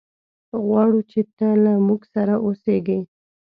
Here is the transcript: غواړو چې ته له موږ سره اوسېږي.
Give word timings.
غواړو 0.63 0.99
چې 1.11 1.21
ته 1.37 1.47
له 1.63 1.73
موږ 1.87 2.01
سره 2.13 2.33
اوسېږي. 2.45 2.99